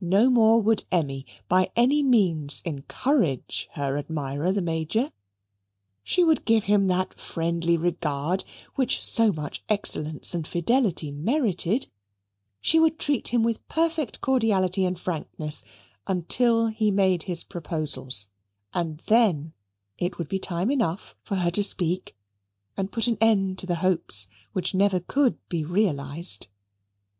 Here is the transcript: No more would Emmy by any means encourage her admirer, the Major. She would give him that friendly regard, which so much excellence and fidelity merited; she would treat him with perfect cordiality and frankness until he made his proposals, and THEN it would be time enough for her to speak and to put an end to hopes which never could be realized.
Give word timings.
No 0.00 0.28
more 0.28 0.60
would 0.60 0.82
Emmy 0.90 1.24
by 1.48 1.70
any 1.76 2.02
means 2.02 2.62
encourage 2.64 3.68
her 3.74 3.96
admirer, 3.96 4.50
the 4.50 4.60
Major. 4.60 5.12
She 6.02 6.24
would 6.24 6.44
give 6.44 6.64
him 6.64 6.88
that 6.88 7.16
friendly 7.16 7.76
regard, 7.76 8.42
which 8.74 9.06
so 9.06 9.30
much 9.30 9.62
excellence 9.68 10.34
and 10.34 10.44
fidelity 10.48 11.12
merited; 11.12 11.86
she 12.60 12.80
would 12.80 12.98
treat 12.98 13.28
him 13.28 13.44
with 13.44 13.68
perfect 13.68 14.20
cordiality 14.20 14.84
and 14.84 14.98
frankness 14.98 15.62
until 16.08 16.66
he 16.66 16.90
made 16.90 17.22
his 17.30 17.44
proposals, 17.44 18.26
and 18.74 19.00
THEN 19.06 19.52
it 19.96 20.18
would 20.18 20.28
be 20.28 20.40
time 20.40 20.72
enough 20.72 21.14
for 21.22 21.36
her 21.36 21.52
to 21.52 21.62
speak 21.62 22.16
and 22.76 22.90
to 22.90 22.94
put 22.96 23.06
an 23.06 23.16
end 23.20 23.58
to 23.60 23.72
hopes 23.76 24.26
which 24.52 24.74
never 24.74 24.98
could 24.98 25.38
be 25.48 25.62
realized. 25.64 26.48